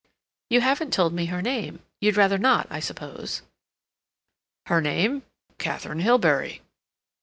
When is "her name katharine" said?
4.65-5.99